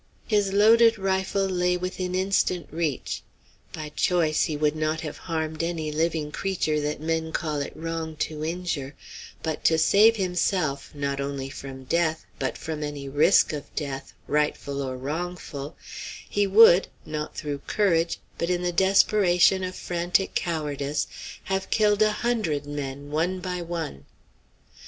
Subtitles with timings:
[0.25, 3.21] His loaded rifle lay within instant reach.
[3.71, 8.15] By choice he would not have harmed any living creature that men call it wrong
[8.15, 8.95] to injure;
[9.43, 14.81] but to save himself, not only from death, but from any risk of death, rightful
[14.81, 15.77] or wrongful,
[16.27, 21.05] he would, not through courage, but in the desperation of frantic cowardice,
[21.43, 24.05] have killed a hundred men, one by one.